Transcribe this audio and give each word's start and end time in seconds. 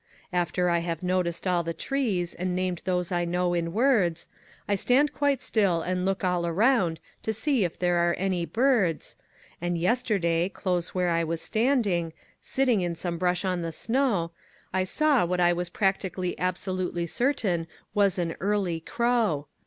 After 0.33 0.67
I 0.67 0.79
have 0.79 1.03
noticed 1.03 1.45
all 1.45 1.61
the 1.61 1.75
trees, 1.75 2.33
and 2.33 2.55
named 2.55 2.81
those 2.85 3.11
I 3.11 3.23
know 3.23 3.53
in 3.53 3.71
words, 3.71 4.27
I 4.67 4.73
stand 4.73 5.13
quite 5.13 5.43
still 5.43 5.83
and 5.83 6.05
look 6.05 6.23
all 6.23 6.51
round 6.51 6.99
to 7.21 7.31
see 7.31 7.63
if 7.63 7.77
there 7.77 7.97
are 7.97 8.15
any 8.15 8.43
birds, 8.47 9.15
And 9.61 9.77
yesterday, 9.77 10.49
close 10.49 10.95
where 10.95 11.09
I 11.11 11.23
was 11.23 11.39
standing, 11.39 12.13
sitting 12.41 12.81
in 12.81 12.95
some 12.95 13.19
brush 13.19 13.45
on 13.45 13.61
the 13.61 13.71
snow, 13.71 14.31
I 14.73 14.85
saw 14.85 15.23
what 15.23 15.39
I 15.39 15.53
was 15.53 15.69
practically 15.69 16.33
absolutely 16.39 17.05
certain 17.05 17.67
was 17.93 18.17
an 18.17 18.35
early 18.41 18.79
crow. 18.79 19.45